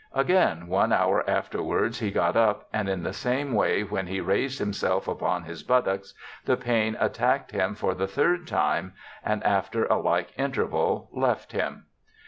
Again 0.15 0.65
one 0.65 0.91
hour 0.91 1.23
afterwards 1.29 1.99
he 1.99 2.09
got 2.09 2.35
up, 2.35 2.67
and 2.73 2.89
in 2.89 3.03
the 3.03 3.13
same 3.13 3.53
way 3.53 3.83
when 3.83 4.07
he 4.07 4.19
raised 4.19 4.57
himself 4.57 5.07
upon 5.07 5.43
his 5.43 5.61
buttocks 5.61 6.15
the 6.45 6.57
pain 6.57 6.97
attacked 6.99 7.51
him 7.51 7.75
for 7.75 7.93
the 7.93 8.07
third 8.07 8.47
time, 8.47 8.93
and 9.23 9.43
after 9.43 9.85
a 9.85 9.99
like 9.99 10.33
interval 10.39 11.07
left 11.13 11.51
him. 11.51 11.85